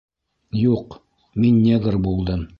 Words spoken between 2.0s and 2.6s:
булдым!